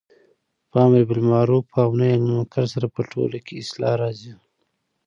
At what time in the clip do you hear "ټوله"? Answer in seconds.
3.11-3.37